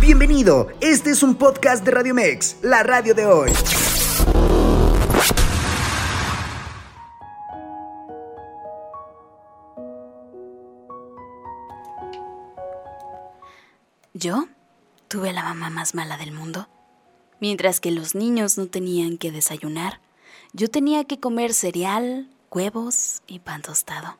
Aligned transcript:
Bienvenido, 0.00 0.68
este 0.80 1.10
es 1.10 1.22
un 1.22 1.34
podcast 1.34 1.84
de 1.84 1.90
Radio 1.90 2.14
Mex, 2.14 2.58
la 2.62 2.82
radio 2.82 3.14
de 3.14 3.26
hoy. 3.26 3.50
Yo 14.14 14.46
tuve 15.08 15.32
la 15.32 15.42
mamá 15.42 15.70
más 15.70 15.94
mala 15.94 16.16
del 16.16 16.32
mundo. 16.32 16.68
Mientras 17.40 17.80
que 17.80 17.90
los 17.90 18.14
niños 18.14 18.58
no 18.58 18.66
tenían 18.66 19.18
que 19.18 19.32
desayunar, 19.32 20.00
yo 20.52 20.68
tenía 20.70 21.04
que 21.04 21.18
comer 21.18 21.52
cereal, 21.52 22.28
huevos 22.50 23.22
y 23.26 23.40
pan 23.40 23.62
tostado. 23.62 24.18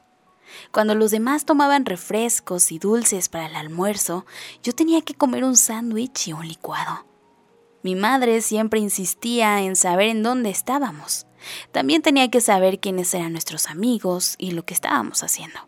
Cuando 0.73 0.95
los 0.95 1.11
demás 1.11 1.45
tomaban 1.45 1.87
refrescos 1.87 2.73
y 2.73 2.79
dulces 2.79 3.29
para 3.29 3.47
el 3.47 3.57
almuerzo, 3.57 4.27
yo 4.63 4.75
tenía 4.75 5.03
que 5.03 5.15
comer 5.15 5.45
un 5.45 5.57
sándwich 5.57 6.29
y 6.29 6.33
un 6.33 6.47
licuado. 6.47 7.05
Mi 7.83 7.95
madre 7.95 8.41
siempre 8.41 8.81
insistía 8.81 9.63
en 9.63 9.77
saber 9.77 10.09
en 10.09 10.23
dónde 10.23 10.51
estábamos. 10.51 11.27
También 11.71 12.03
tenía 12.03 12.31
que 12.31 12.41
saber 12.41 12.81
quiénes 12.81 13.15
eran 13.15 13.33
nuestros 13.33 13.69
amigos 13.69 14.35
y 14.39 14.51
lo 14.51 14.65
que 14.65 14.75
estábamos 14.75 15.23
haciendo. 15.23 15.61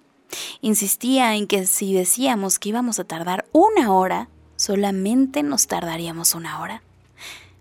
Insistía 0.61 1.37
en 1.37 1.47
que 1.47 1.67
si 1.67 1.95
decíamos 1.95 2.59
que 2.59 2.71
íbamos 2.71 2.99
a 2.99 3.05
tardar 3.05 3.47
una 3.53 3.93
hora, 3.93 4.29
solamente 4.57 5.43
nos 5.43 5.69
tardaríamos 5.69 6.35
una 6.35 6.61
hora. 6.61 6.83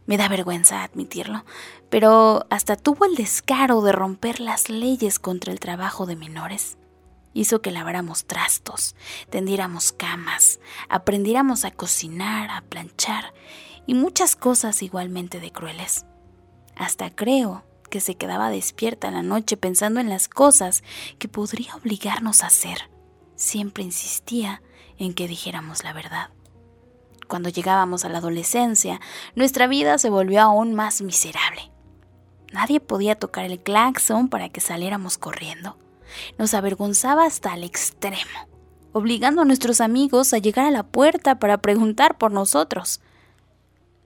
Me 0.08 0.18
da 0.18 0.28
vergüenza 0.28 0.84
admitirlo, 0.84 1.46
pero 1.90 2.46
hasta 2.50 2.78
tuvo 2.78 3.06
el 3.06 3.16
descaro 3.16 3.82
de 3.82 3.92
romper 3.92 4.40
las 4.40 4.70
leyes 4.70 5.20
contra 5.20 5.52
el 5.52 5.60
trabajo 5.60 6.06
de 6.06 6.16
menores. 6.16 6.78
Hizo 7.38 7.62
que 7.62 7.70
laváramos 7.70 8.26
trastos, 8.26 8.96
tendiéramos 9.30 9.92
camas, 9.92 10.60
aprendiéramos 10.90 11.66
a 11.66 11.72
cocinar, 11.72 12.50
a 12.50 12.62
planchar 12.62 13.32
y 13.86 13.94
muchas 13.94 14.36
cosas 14.36 14.82
igualmente 14.82 15.40
de 15.40 15.52
crueles. 15.52 16.08
Hasta 16.76 17.14
creo 17.14 17.64
que 17.92 18.02
se 18.02 18.16
quedaba 18.16 18.50
despierta 18.50 19.12
la 19.12 19.22
noche 19.22 19.56
pensando 19.56 20.00
en 20.00 20.10
las 20.10 20.30
cosas 20.30 20.84
que 21.20 21.28
podría 21.28 21.76
obligarnos 21.76 22.42
a 22.42 22.48
hacer. 22.48 22.90
Siempre 23.36 23.84
insistía 23.84 24.64
en 24.98 25.14
que 25.14 25.28
dijéramos 25.28 25.84
la 25.84 25.94
verdad. 25.94 26.32
Cuando 27.28 27.50
llegábamos 27.50 28.04
a 28.04 28.10
la 28.10 28.18
adolescencia, 28.18 29.00
nuestra 29.36 29.68
vida 29.68 30.00
se 30.00 30.10
volvió 30.10 30.42
aún 30.42 30.74
más 30.74 31.04
miserable. 31.04 31.72
Nadie 32.52 32.80
podía 32.80 33.14
tocar 33.14 33.46
el 33.46 33.60
claxon 33.60 34.28
para 34.28 34.50
que 34.50 34.60
saliéramos 34.60 35.20
corriendo. 35.20 35.78
Nos 36.38 36.54
avergonzaba 36.54 37.26
hasta 37.26 37.54
el 37.54 37.64
extremo, 37.64 38.48
obligando 38.94 39.42
a 39.42 39.46
nuestros 39.46 39.82
amigos 39.82 40.34
a 40.34 40.38
llegar 40.38 40.66
a 40.66 40.72
la 40.72 40.84
puerta 40.84 41.40
para 41.40 41.60
preguntar 41.60 42.18
por 42.18 42.32
nosotros. 42.32 43.02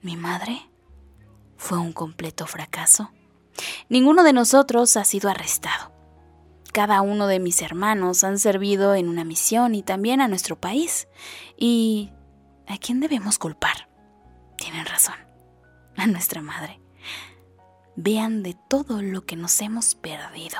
Mi 0.00 0.16
madre 0.16 0.68
fue 1.56 1.78
un 1.78 1.92
completo 1.92 2.46
fracaso. 2.46 3.10
Ninguno 3.88 4.24
de 4.24 4.32
nosotros 4.32 4.96
ha 4.96 5.04
sido 5.04 5.30
arrestado. 5.30 5.92
Cada 6.72 7.02
uno 7.02 7.26
de 7.26 7.38
mis 7.38 7.60
hermanos 7.60 8.24
han 8.24 8.38
servido 8.38 8.94
en 8.94 9.08
una 9.08 9.24
misión 9.24 9.74
y 9.74 9.82
también 9.82 10.20
a 10.20 10.28
nuestro 10.28 10.58
país. 10.58 11.06
¿Y 11.56 12.10
a 12.66 12.78
quién 12.78 12.98
debemos 12.98 13.38
culpar? 13.38 13.88
Tienen 14.56 14.86
razón, 14.86 15.16
a 15.96 16.06
nuestra 16.06 16.40
madre. 16.40 16.80
Vean 17.94 18.42
de 18.42 18.56
todo 18.68 19.02
lo 19.02 19.26
que 19.26 19.36
nos 19.36 19.60
hemos 19.60 19.94
perdido. 19.94 20.58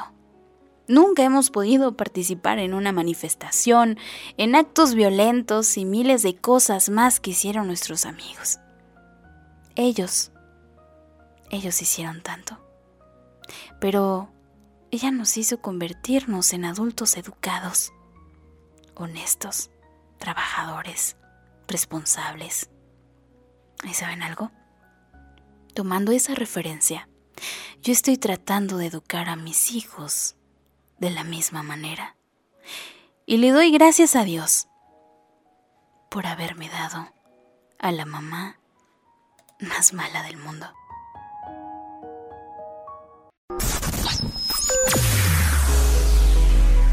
Nunca 0.88 1.22
hemos 1.22 1.50
podido 1.50 1.96
participar 1.96 2.58
en 2.58 2.74
una 2.74 2.92
manifestación, 2.92 3.98
en 4.36 4.54
actos 4.54 4.94
violentos 4.94 5.76
y 5.76 5.84
miles 5.84 6.22
de 6.22 6.36
cosas 6.36 6.90
más 6.90 7.20
que 7.20 7.30
hicieron 7.30 7.66
nuestros 7.66 8.04
amigos. 8.04 8.58
Ellos, 9.76 10.32
ellos 11.50 11.80
hicieron 11.80 12.22
tanto 12.22 12.58
pero 13.82 14.32
ella 14.90 15.10
nos 15.10 15.36
hizo 15.36 15.60
convertirnos 15.60 16.52
en 16.52 16.64
adultos 16.64 17.16
educados, 17.16 17.92
honestos, 18.94 19.70
trabajadores, 20.18 21.16
responsables. 21.66 22.70
¿Y 23.82 23.94
saben 23.94 24.22
algo? 24.22 24.52
Tomando 25.74 26.12
esa 26.12 26.34
referencia, 26.34 27.08
yo 27.82 27.92
estoy 27.92 28.18
tratando 28.18 28.76
de 28.76 28.86
educar 28.86 29.28
a 29.28 29.34
mis 29.36 29.72
hijos 29.72 30.36
de 31.02 31.10
la 31.10 31.24
misma 31.24 31.62
manera. 31.62 32.16
Y 33.26 33.36
le 33.38 33.50
doy 33.50 33.72
gracias 33.72 34.16
a 34.16 34.24
Dios 34.24 34.68
por 36.08 36.26
haberme 36.26 36.68
dado 36.68 37.12
a 37.78 37.90
la 37.90 38.04
mamá 38.06 38.60
más 39.58 39.92
mala 39.92 40.22
del 40.22 40.38
mundo. 40.38 40.66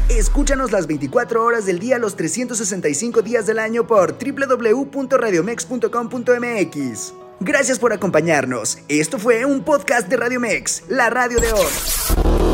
Escúchanos 0.08 0.72
las 0.72 0.88
24 0.88 1.44
horas 1.44 1.66
del 1.66 1.78
día, 1.78 1.98
los 1.98 2.16
365 2.16 3.22
días 3.22 3.46
del 3.46 3.60
año 3.60 3.86
por 3.86 4.18
www.radiomex.com.mx. 4.18 7.14
Gracias 7.38 7.78
por 7.78 7.92
acompañarnos. 7.92 8.78
Esto 8.88 9.20
fue 9.20 9.44
un 9.44 9.62
podcast 9.62 10.08
de 10.08 10.16
Radiomex, 10.16 10.82
la 10.88 11.10
radio 11.10 11.38
de 11.38 11.52
hoy. 11.52 12.49